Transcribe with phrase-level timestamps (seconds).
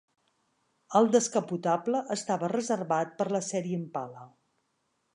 [0.99, 4.29] El descapotable estava reservat per la sèrie Impala.